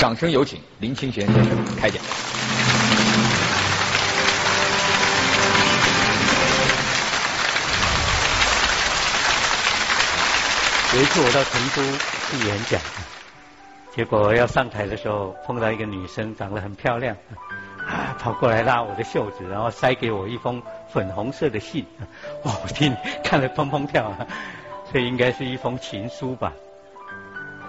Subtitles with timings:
[0.00, 2.02] 掌声有请林清玄先生开讲。
[10.94, 11.82] 有一次我到成都
[12.30, 12.80] 去演讲，
[13.94, 17.14] 结果要上台的时候碰到一个女生，长得很漂亮，
[17.86, 21.84] 啊，跑过来拉我的袖子，然后塞给我一封粉红色的信，
[22.44, 24.10] 哇，我听看了砰砰跳，
[24.90, 26.54] 这应该是一封情书吧。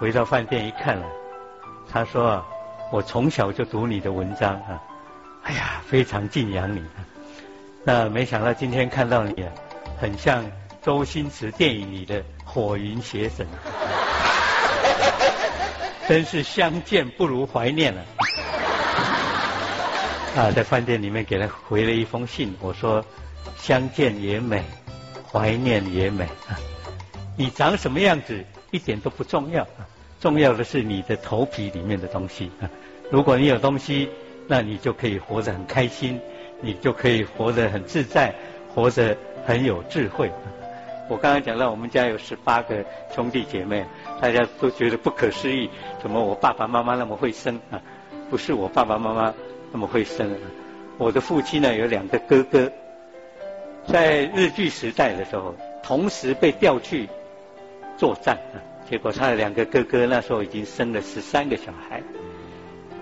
[0.00, 1.06] 回到饭店一看了，
[1.92, 2.42] 他说
[2.90, 4.82] 我从小就读你的文章啊，
[5.42, 6.82] 哎呀，非常敬仰你。
[7.84, 9.44] 那没想到今天看到你，
[10.00, 10.44] 很像
[10.80, 12.24] 周星驰电影里的。
[12.44, 13.46] 火云邪神，
[16.06, 18.02] 真是相见不如怀念了。
[20.36, 23.02] 啊，在饭店里面给他回了一封信，我说
[23.56, 24.62] 相见也美，
[25.30, 26.60] 怀念也美啊。
[27.38, 29.66] 你长什么样子一点都不重要，
[30.22, 32.48] 重要的是你的头皮里面的东西。
[33.10, 34.08] 如果你有东西，
[34.46, 36.20] 那你就可以活得很开心，
[36.60, 38.32] 你就可以活得很自在，
[38.72, 40.30] 活得很有智慧。
[41.08, 43.84] 我刚刚讲到，我们家有十八个兄弟姐妹，
[44.20, 45.68] 大家都觉得不可思议，
[46.00, 47.82] 怎么我爸爸妈妈那么会生啊？
[48.30, 49.34] 不是我爸爸妈妈
[49.72, 50.38] 那么会生，
[50.98, 52.70] 我的父亲呢有两个哥哥，
[53.88, 57.08] 在日据时代的时候，同时被调去
[57.98, 58.38] 作战，
[58.88, 62.02] 结果他的两个哥哥那时候已经生了十三个小孩，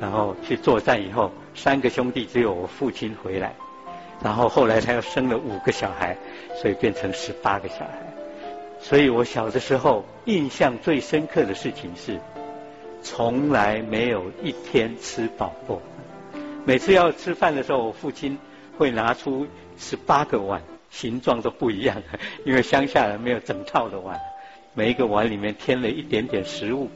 [0.00, 3.55] 然后去作战以后，三个兄弟只有我父亲回来。
[4.23, 6.17] 然后后来他又生了五个小孩，
[6.61, 8.12] 所以变成十八个小孩。
[8.78, 12.20] 所以我小的时候印象最深刻的事情是，
[13.03, 15.81] 从来没有一天吃饱过。
[16.67, 18.39] 每次要吃饭的时候，我父亲
[18.77, 19.47] 会拿出
[19.78, 22.03] 十八个碗，形状都不一样，
[22.45, 24.20] 因为乡下人没有整套的碗，
[24.75, 26.89] 每一个碗里面添了一点点食物。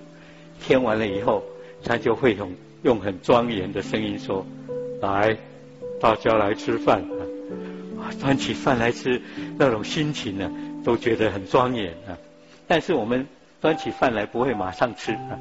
[0.61, 1.45] 添完了以后，
[1.85, 4.47] 他就会用用很庄严的声音说
[5.01, 5.37] ：“来。”
[6.01, 7.03] 大家来吃饭
[7.99, 8.13] 啊！
[8.21, 9.23] 端起饭来吃，
[9.57, 10.51] 那种心情呢，
[10.85, 12.19] 都觉得很庄严啊。
[12.67, 13.27] 但是我们
[13.61, 15.39] 端起饭来不会马上吃啊，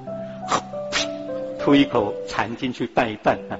[1.59, 3.59] 吐一口馋进去拌一拌啊，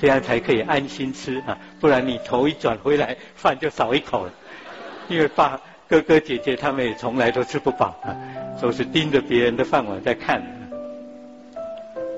[0.00, 1.58] 这样才可以安心吃啊。
[1.80, 4.32] 不然你头一转回来，饭就少一口了。
[5.08, 8.14] 因为爸哥哥姐姐他们也从来都吃不饱啊，
[8.60, 10.42] 都是盯着别人的饭碗在看。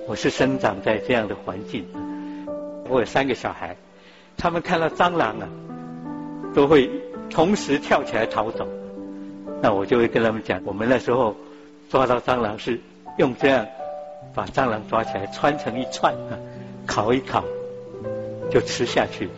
[0.08, 1.86] 我是生长在这样的环境，
[2.88, 3.76] 我有三个小孩。
[4.36, 5.48] 他们看到蟑螂啊，
[6.53, 6.91] 都会
[7.30, 8.66] 同时跳起来逃走。
[9.62, 11.36] 那我就会跟他们讲，我们那时候
[11.88, 12.80] 抓到蟑螂是
[13.19, 13.69] 用这样
[14.34, 16.34] 把蟑螂抓起来穿成一串啊，
[16.86, 17.44] 烤一烤
[18.50, 19.28] 就吃下去。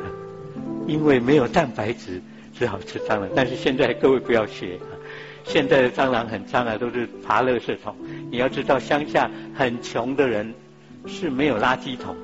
[0.87, 2.23] 因为没有蛋白质，
[2.53, 3.29] 只好吃蟑螂。
[3.35, 4.79] 但是现在各位不要学，
[5.45, 7.97] 现在的蟑螂很脏啊，都是爬垃圾桶。
[8.31, 10.55] 你要知道，乡下很穷的人
[11.07, 12.15] 是没有垃圾桶。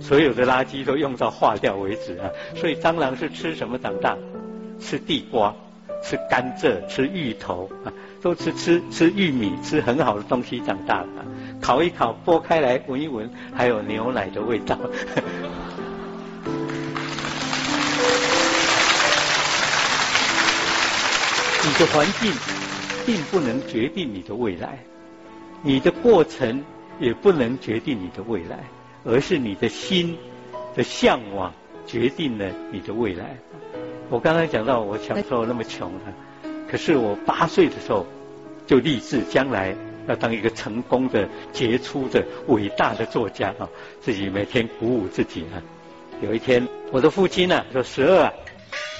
[0.00, 2.28] 所有的垃圾都用到化掉为止啊！
[2.56, 4.16] 所以蟑螂是吃什么长大？
[4.80, 5.54] 吃地瓜、
[6.02, 11.08] 吃甘蔗、吃芋头啊，都吃吃吃玉米，吃很好的东西长大的。
[11.62, 14.76] 烤一烤，剥开来闻一闻，还有牛奶的味道。
[21.66, 22.32] 你的环境
[23.04, 24.78] 并不能决定你的未来，
[25.62, 26.64] 你的过程
[27.00, 28.58] 也不能决定你的未来。
[29.08, 30.18] 而是你的心
[30.74, 31.54] 的向往
[31.86, 33.36] 决定了你的未来。
[34.10, 36.10] 我刚才讲到我小时候那么穷啊，
[36.68, 38.04] 可是我八岁的时候
[38.66, 39.76] 就立志将来
[40.08, 43.68] 要当一个成功的、杰出的、伟大的作家啊！
[44.00, 45.62] 自己每天鼓舞自己啊。
[46.20, 48.32] 有一天，我的父亲呢说：“十二啊，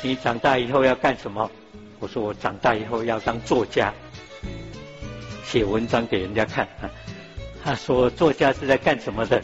[0.04, 1.50] 你长大以后要干什么？”
[1.98, 3.92] 我说：“我长大以后要当作家，
[5.44, 6.90] 写文章给人家看。”啊。
[7.64, 9.42] 他说：“作家是在干什么的？”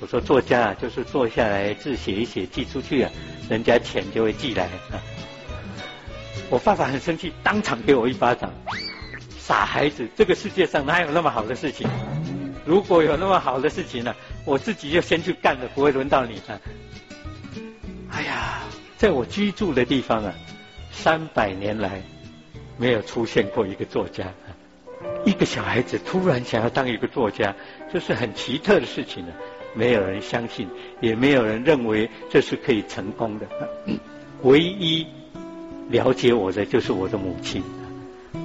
[0.00, 3.10] 我说作家啊，就是坐下来字写一写，寄出去啊，
[3.48, 5.00] 人家钱就会寄来啊。
[6.50, 8.52] 我爸爸很生气，当场给我一巴掌。
[9.38, 11.88] 傻孩子，这个世界上哪有那么好的事情？
[12.66, 16.58] 如果有那么好的事情呢，我自己就先去干了，不会轮到你啊。
[18.10, 18.62] 哎呀，
[18.96, 20.34] 在我居住的地方啊，
[20.94, 22.00] 三百年来
[22.78, 24.32] 没有出现过一个作家。
[25.26, 27.54] 一个小孩子突然想要当一个作家，
[27.92, 29.32] 这是很奇特的事情呢。
[29.74, 30.68] 没有人相信，
[31.00, 33.46] 也没有人认为这是可以成功的。
[34.44, 35.06] 唯一
[35.90, 37.62] 了解我的就是我的母亲。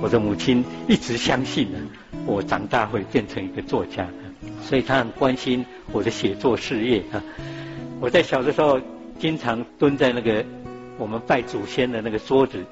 [0.01, 1.79] 我的母亲一直相信呢，
[2.25, 4.07] 我长大会变成一个作家，
[4.63, 7.23] 所以她很关心我的写作事业啊。
[7.99, 8.79] 我在小的时候
[9.19, 10.43] 经常蹲在那个
[10.99, 12.63] 我们拜祖先的那个桌子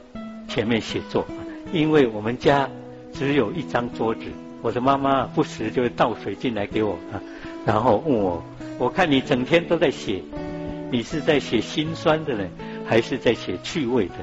[0.50, 1.26] 前面写作，
[1.74, 2.70] 因为我们家
[3.14, 4.22] 只有一张桌子，
[4.62, 7.24] 我的妈妈不时就会倒水进来给我啊，
[7.66, 8.44] 然后问我，
[8.78, 10.22] 我看你整天都在写，
[10.92, 12.46] 你是在写心酸的呢，
[12.86, 14.16] 还是在写趣味的？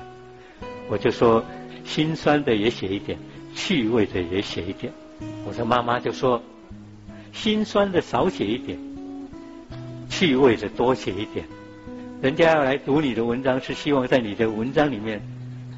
[0.91, 1.43] 我就说
[1.83, 3.19] 心酸的也写一点，
[3.55, 4.93] 趣味的也写一点。
[5.47, 6.43] 我的妈妈就说，
[7.33, 8.79] 心酸的少写一点，
[10.11, 11.47] 趣味的多写一点。
[12.25, 15.21] 人家要来读你的文章，是希望在你的文章里面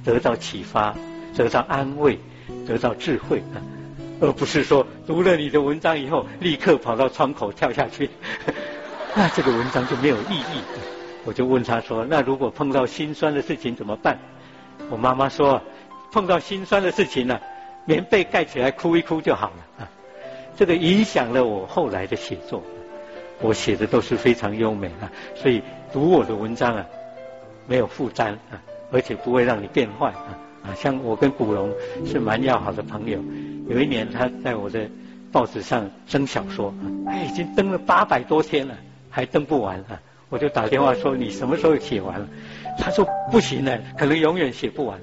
[0.04, 0.94] 得到启发，
[1.36, 2.20] 得到安慰，
[2.64, 3.58] 得到智慧啊。
[4.20, 8.08] 而不是说读了你的文章以后，立刻跑到窗口跳下去，
[9.16, 10.60] 那这个文章就没有意义。
[11.24, 14.16] 我就问他说：“那如果碰到心酸的事情怎么办？”
[14.88, 15.60] 我妈妈说
[16.14, 17.40] ：“碰到心酸的事情呢，
[17.86, 19.90] 棉被盖起来哭一哭就好了。”啊，
[20.56, 22.62] 这个影响了我后来的写作。
[23.38, 25.60] 我写的都是非常优美啊，所以
[25.96, 26.86] 读我的文章啊，
[27.66, 28.60] 没有负担啊，
[28.92, 30.36] 而且不会让你变坏啊。
[30.62, 31.72] 啊，像我跟古龙
[32.04, 33.18] 是蛮要好的朋友。
[33.66, 34.90] 有一年他在我的
[35.32, 36.74] 报纸上登小说，
[37.06, 38.76] 哎，已经登了八百多天了，
[39.08, 39.98] 还登不完啊！
[40.28, 42.28] 我就打电话说你什么时候写完了？
[42.78, 45.00] 他说不行了，可能永远写不完，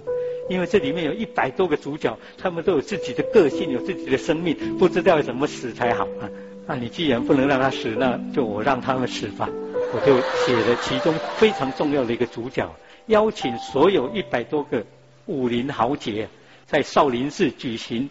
[0.48, 6.30] 因为这里面有一百多个主角，他们都有自己的个性，有自己的生命，不知道怎么死才好啊！
[6.68, 9.50] 那你既然不能让他死，那就我让他们死吧。
[9.94, 12.70] 我就写了其中非常重要的一个主角，
[13.08, 14.84] 邀请所有一百多个。
[15.26, 16.28] 武林豪杰
[16.68, 18.10] 在少林寺举行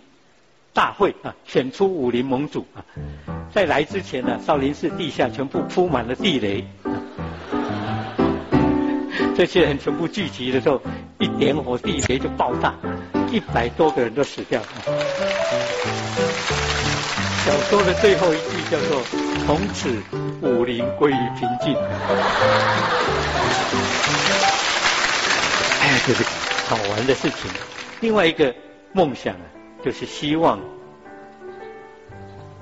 [0.73, 2.81] 大会啊，选出武林盟主啊。
[3.53, 6.65] 在来之前呢，少林寺地下全部铺满了地雷，
[9.37, 10.81] 这些人全部聚集的时候，
[11.19, 12.75] 一点火地雷就爆炸，
[13.31, 14.63] 一百多个人都死掉。
[17.45, 19.03] 小说的最后一句叫做
[19.45, 19.95] “从此
[20.43, 21.75] 武林归于平静”。
[25.81, 26.23] 哎，就是。
[26.69, 27.51] 好玩的事情，
[28.01, 28.55] 另外一个
[28.93, 29.45] 梦想啊，
[29.85, 30.59] 就是希望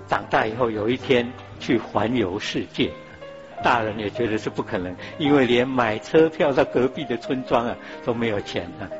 [0.08, 1.30] 长大以后有一天
[1.60, 2.90] 去环游世界。
[3.62, 8.90] 大人也觉得是不可能，因为连买车票到隔壁的村庄啊都没有钱啊。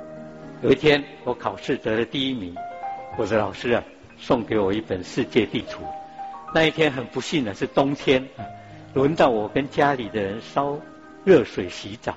[0.62, 2.54] 有一天我考试得了第一名，
[3.16, 3.82] 我的老师啊
[4.16, 5.80] 送给我一本世界地图。
[6.54, 8.28] 那一天很不幸的是冬天，
[8.94, 10.78] 轮到我跟家里的人烧
[11.24, 12.14] 热水洗澡。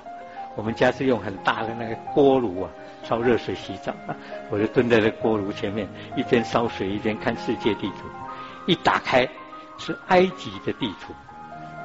[0.56, 2.70] 我们家是用很大的那个锅炉啊。
[3.06, 3.94] 烧热水洗澡，
[4.50, 5.86] 我就蹲在那锅炉前面，
[6.16, 8.06] 一边烧水一边看世界地图。
[8.66, 9.28] 一打开
[9.78, 11.12] 是埃及的地图，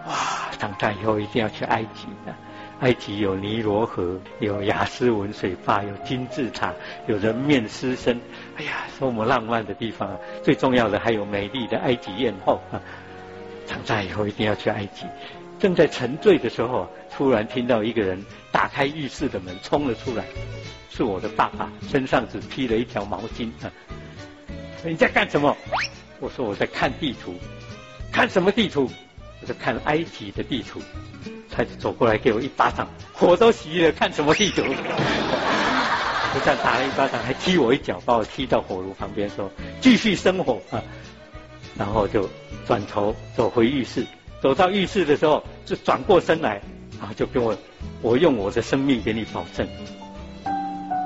[0.06, 0.14] 哇！
[0.56, 2.32] 长大以后一定要去埃及的。
[2.78, 6.72] 埃及有尼罗河，有雅斯文水坝，有金字塔，
[7.08, 8.20] 有人面狮身，
[8.56, 8.70] 哎呀，
[9.00, 10.08] 多么浪漫的地方！
[10.10, 10.16] 啊！
[10.44, 12.60] 最重要的还有美丽的埃及艳后。
[13.68, 15.04] 长大以后一定要去埃及。
[15.60, 20.24] 正在沉醉的时候，突然听到一个人打开浴室的门，冲了出来。
[20.90, 23.50] 是我的爸爸，身上只披了一条毛巾。
[24.84, 25.56] 你在干什么？
[26.18, 27.34] 我说我在看地图。
[28.10, 28.90] 看什么地图？
[29.40, 30.80] 我在看埃及的地图。
[31.50, 34.62] 他就走过来给我一巴掌，火都熄了，看什么地图？
[36.34, 39.50] 就这样打了一巴掌，还踢我一脚，把我踢到火炉旁边，说
[39.80, 40.82] 继续生火啊。
[41.78, 42.28] 然后就
[42.66, 44.04] 转头走回浴室，
[44.42, 46.60] 走到浴室的时候，就转过身来，
[46.98, 47.56] 然后就跟我，
[48.02, 49.66] 我用我的生命给你保证。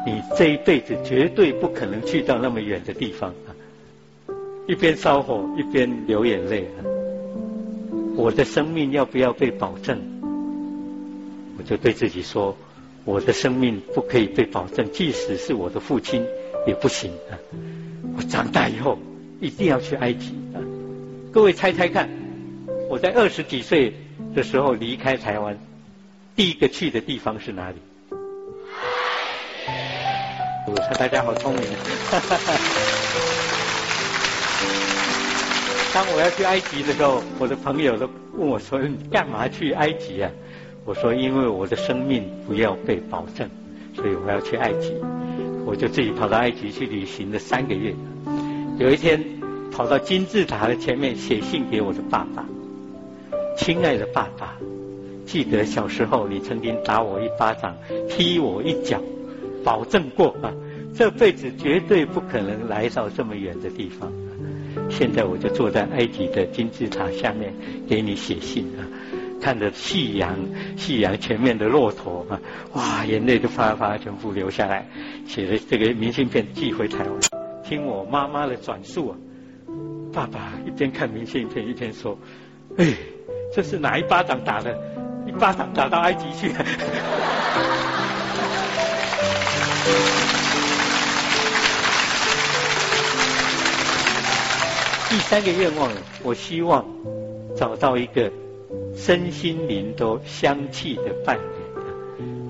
[0.05, 3.55] 你这一辈子绝对不可能去到那么远的地方啊！
[4.67, 6.83] 一边烧火一边流眼泪啊！
[8.17, 10.01] 我的生命要不要被保证？
[11.59, 12.57] 我就对自己说，
[13.05, 16.25] 我的生命不可以被保证，即使是我的父亲
[16.67, 17.39] 也不行啊！
[18.17, 18.99] 我长大以后
[19.41, 20.35] 一定要去埃及！
[21.33, 22.11] 各位猜猜看，
[22.91, 23.95] 我在二十几岁
[24.35, 25.59] 的时候离开台湾，
[26.37, 27.77] 第一个去的地方是哪里？
[30.67, 31.63] 我说大家好聪明。
[35.95, 40.31] 当我要去埃及的时候，我的朋友都问我说：“你干嘛去埃及啊？”
[40.85, 43.49] 我说：“因为我的生命不要被保证，
[43.97, 44.93] 所以我要去埃及。”
[45.65, 47.95] 我就自己跑到埃及去旅行了三个月。
[48.79, 49.25] 有一天，
[49.73, 52.47] 跑到金字塔的前面写信给我的爸爸
[53.57, 54.59] ：“亲爱的爸爸，
[55.25, 57.75] 记得小时候你曾经打我一巴掌，
[58.09, 59.01] 踢我一脚。”
[59.65, 60.53] 保证过啊，
[60.93, 64.13] 这辈子绝对不可能来到这么远的地方。
[64.91, 67.55] 现在我就坐在埃及的金字塔下面
[67.89, 68.83] 给你写信啊，
[69.41, 70.37] 看着夕阳，
[70.77, 72.41] 夕阳前面的骆驼啊，
[72.73, 74.85] 哇，眼泪都啪啪全部流下来，
[75.29, 77.21] 写了这个明信片寄回台湾。
[77.65, 79.17] 听我妈妈的转述啊，
[80.13, 82.19] 爸爸一边看明信片一边说
[82.77, 82.93] ：“哎，
[83.55, 84.79] 这是哪一巴掌打的？
[85.27, 86.53] 一巴掌打到埃及去。
[95.09, 95.91] ”第三个愿望，
[96.23, 96.85] 我希望
[97.57, 98.31] 找到一个
[98.95, 101.41] 身心灵都相契的伴侣，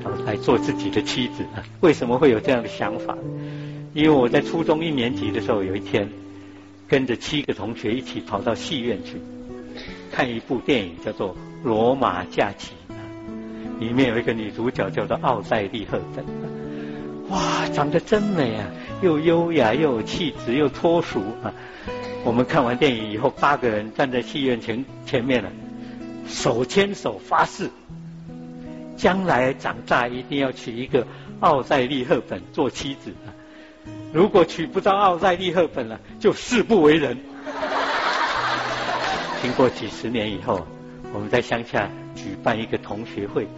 [0.05, 1.45] 啊，来做自己的妻子。
[1.81, 3.17] 为什么会有这样的想法？
[3.95, 6.09] 因为我在初中一年级的时候，有一天
[6.93, 9.19] 跟着七个同学一起跑到戏院去
[10.13, 11.31] 看一部电影，叫做
[11.65, 12.73] 《罗马假期》，
[13.81, 16.23] 里面有一个女主角叫做奥黛丽·赫本，
[17.31, 18.67] 哇，长得真美啊，
[19.01, 21.55] 又优雅又有气质又脱俗啊。
[22.25, 25.51] 我们看完电影以后，八个人站在戏院前前面了，
[26.29, 27.71] 手牵手发誓，
[28.99, 31.07] 将来长大一定要娶一个
[31.41, 33.15] 奥黛丽·赫本做妻子。
[34.13, 37.19] 如果娶不到奥黛丽·赫本了，就誓不为人。
[39.41, 40.67] 经过几十年以后，
[41.15, 43.49] 我们在乡下举办一个同学会，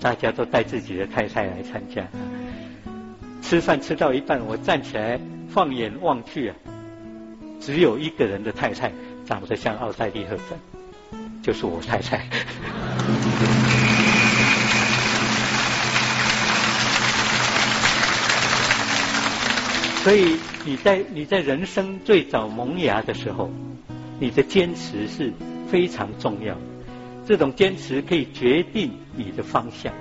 [0.00, 2.06] 大家都带自己的太太来参加。
[3.42, 6.56] 吃饭吃到一半，我站起来，放眼望去啊，
[7.60, 8.92] 只有一个人的太太
[9.26, 12.24] 长得像奥黛丽·赫本，就是我太太。
[20.04, 23.50] 所以你在你在人生最早萌芽的时候，
[24.18, 25.32] 你的坚持是
[25.70, 26.56] 非常重要。
[27.26, 29.92] 这种坚持可以决定你的方向，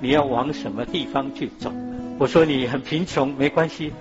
[0.00, 1.72] 你要往什么地方去走。
[2.18, 3.92] 我说你很贫穷没关系，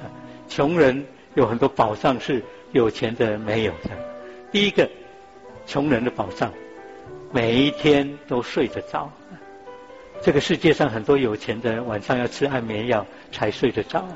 [0.48, 3.92] 穷人有很多宝藏是有钱的人没有的。
[4.52, 4.90] 第一个，
[5.68, 6.52] 穷人的宝藏，
[7.32, 9.12] 每一天都睡得着。
[10.22, 14.08] 这个世界上很多有钱的人晚上要吃安眠药才睡得着。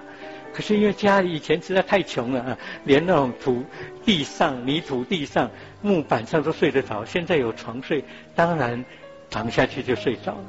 [0.57, 3.63] 可是因为家里以前实在太穷了啊，连那种土
[4.03, 5.51] 地上、泥土地上、
[5.83, 7.05] 木板上都睡得着。
[7.05, 8.83] 现在有床睡，当然
[9.29, 10.45] 躺下去就睡着了。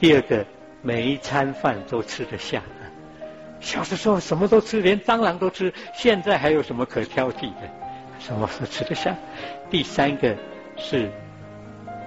[0.00, 0.44] 第二个，
[0.82, 2.60] 每一餐饭都吃得下。
[3.60, 7.70] 小的时候什么都吃，连蟑螂都吃，现在还有什么可挑剔的？
[8.18, 9.14] 什么都吃得下。
[9.70, 10.34] 第三个
[10.76, 11.08] 是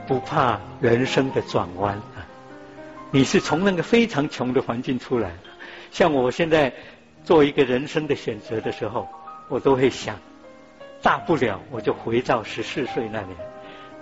[0.05, 2.27] 不怕人生的转弯啊！
[3.11, 5.31] 你是从那个非常穷的环境出来。
[5.91, 6.73] 像我现在
[7.23, 9.07] 做一个人生的选择的时候，
[9.47, 10.19] 我都会想，
[11.01, 13.35] 大不了我就回到十四岁那年，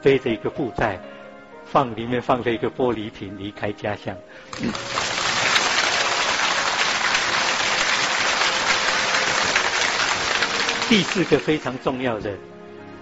[0.01, 0.99] 背着一个布袋，
[1.65, 4.15] 放里面放着一个玻璃瓶，离开家乡。
[10.89, 12.31] 第四个非常重要的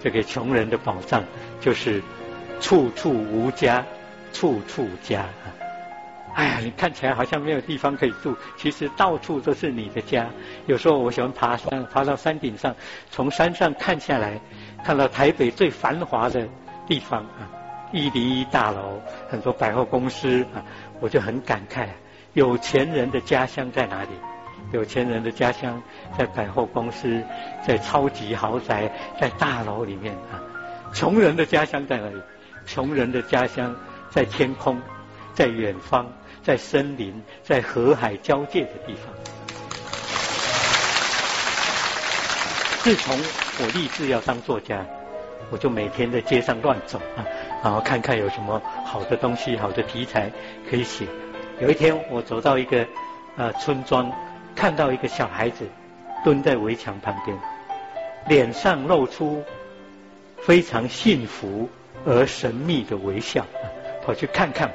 [0.02, 1.22] 这个穷人的宝藏，
[1.60, 2.02] 就是
[2.60, 3.84] 处处无家，
[4.32, 5.26] 处处家。
[6.36, 10.26] 哎呀，你看起来好像没有地方可以住，其实到处都是你的家。
[10.66, 12.76] 有时候我喜欢爬山，爬到山顶上，
[13.10, 14.38] 从山上看下来，
[14.84, 16.46] 看到台北最繁华的
[16.86, 17.48] 地方啊，
[17.90, 19.00] 一零一大楼，
[19.30, 20.62] 很多百货公司啊，
[21.00, 21.86] 我就很感慨，
[22.34, 24.10] 有钱人的家乡在哪里？
[24.72, 25.82] 有钱人的家乡
[26.18, 27.22] 在百货公司，
[27.66, 30.36] 在超级豪宅，在大楼里面啊。
[30.92, 32.20] 穷人的家乡在哪里？
[32.66, 33.74] 穷人的家乡
[34.10, 34.78] 在天空，
[35.36, 36.12] 在远方。
[36.42, 39.12] 在森林，在河海交界的地方。
[42.84, 43.18] 自从
[43.58, 44.86] 我立志要当作家，
[45.50, 47.26] 我就每天在街上乱走啊，
[47.64, 50.30] 然后看看有什么好的东西、好的题材
[50.70, 51.08] 可以写。
[51.58, 52.86] 有一天，我走到一个
[53.36, 54.12] 呃村庄，
[54.54, 55.66] 看到一个小孩子
[56.22, 57.36] 蹲在围墙旁边，
[58.28, 59.42] 脸上露出
[60.38, 61.68] 非常幸福
[62.04, 63.66] 而神秘的微笑，啊
[64.04, 64.72] 跑去看看，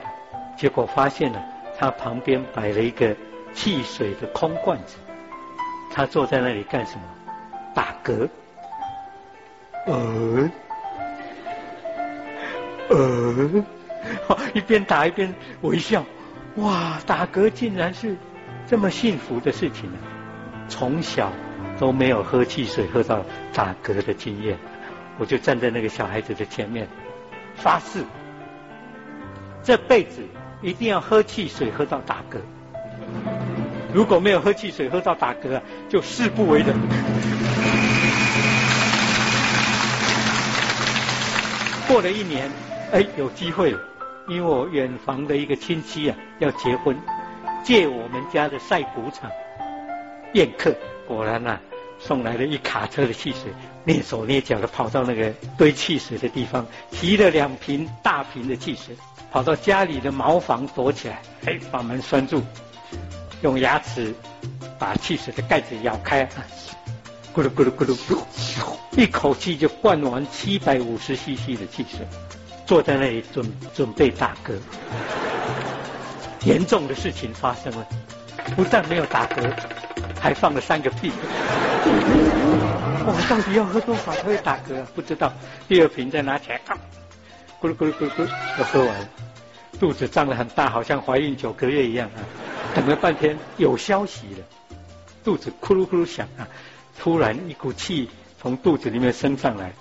[0.56, 1.42] 结果发现了。
[1.80, 3.16] 他旁边摆了一个
[3.54, 4.98] 汽水的空罐子，
[5.92, 7.04] 他坐在那里干什么？
[7.74, 8.30] 打嗝。
[9.88, 10.52] 呃，
[12.90, 13.66] 呃，
[14.54, 16.06] 一边打一边微笑。
[16.58, 18.16] 哇，打嗝竟然是
[18.68, 19.98] 这么幸福的事情呢！
[20.70, 21.34] 从小
[21.80, 24.56] 都没有喝汽水喝到打嗝的经验，
[25.18, 26.88] 我就站在那个小孩子的前面
[27.56, 28.04] 发誓，
[29.64, 30.22] 这辈子。
[30.62, 32.38] 一定要喝汽水喝到打嗝，
[33.94, 36.76] 如果没有喝汽水喝到打嗝，就誓不为人。
[41.88, 42.50] 过了一年，
[42.92, 43.76] 哎，有机会，
[44.28, 46.96] 因为我远房的一个亲戚啊要结婚，
[47.64, 49.30] 借我们家的晒谷场
[50.34, 50.76] 宴客，
[51.08, 51.60] 果然呐
[52.04, 53.54] 送来了一卡车的汽水，
[53.86, 58.96] 蹑手蹑脚的跑到那个堆汽水的地方，提了两瓶大瓶的汽水。
[59.32, 62.44] 跑到家里的茅房躲起来，哎，把门拴住，
[63.42, 64.14] 用牙齿
[64.78, 66.28] 把汽水的盖子咬开，
[67.34, 68.18] 咕噜咕噜咕噜咕，
[68.98, 72.06] 一口气就灌完七百五十 CC 的汽水，
[72.66, 74.52] 坐在那里准准备打嗝。
[76.44, 77.88] 严重的事情发生了，
[78.58, 79.50] 不但没有打嗝，
[80.20, 81.10] 还放了三个屁。
[81.84, 84.84] 我到底要喝多少才会打嗝？
[84.96, 85.32] 不知道。
[85.68, 86.62] 第二瓶再拿起来，
[87.60, 89.10] 咕噜咕噜咕噜咕噜，都喝完了。
[89.80, 92.22] 肚子胀得很大，好像怀孕九个月一样啊！
[92.76, 94.46] 等了半天，有消息了，
[95.24, 96.48] 肚子咕噜咕噜响啊！
[97.00, 98.10] 突然一股气
[98.40, 99.74] 从肚子里面升上来，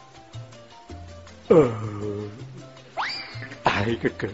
[1.48, 1.70] 呃，
[3.62, 4.30] 打了一个嗝。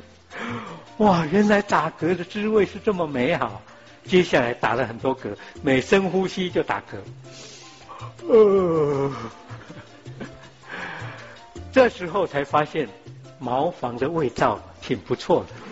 [0.99, 3.61] 哇，原来打嗝的滋味是这么美好。
[4.07, 6.97] 接下来打了很多嗝，每深呼吸就打嗝。
[8.29, 9.11] 呃，
[11.73, 12.89] 这时候才发现
[13.39, 15.55] 茅房的味道挺不错的。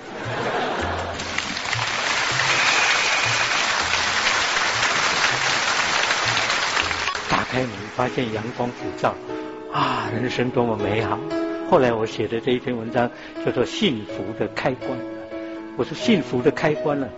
[7.31, 9.15] 打开门，发现阳光普照，
[9.73, 11.19] 啊，人生多么美好！
[11.71, 13.11] 后来我写的这一篇文章
[13.45, 14.91] 叫做《幸福的开关》。
[15.77, 17.09] 我说幸福的开关呢，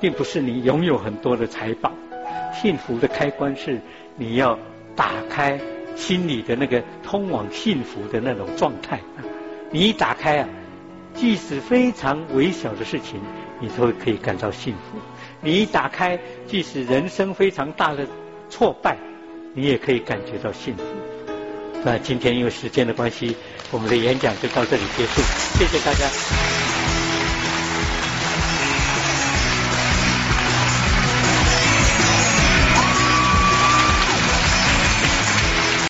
[0.00, 1.90] 并不是你拥有很多的财宝，
[2.60, 3.80] 幸福的开关是
[4.16, 4.58] 你要
[4.94, 5.60] 打开
[5.96, 9.00] 心里的那个通往幸福的那种状态。
[9.70, 10.48] 你一打开啊，
[11.14, 13.20] 即使非常微小的事情，
[13.60, 14.98] 你都可以感到幸福。
[15.40, 18.06] 你一打开，即使人生非常大的
[18.50, 18.96] 挫败，
[19.54, 20.84] 你也可以感觉到幸福。
[21.84, 23.36] 那今天因为时间的关系，
[23.70, 25.20] 我们的演讲就到这里结束，
[25.58, 26.51] 谢谢大家。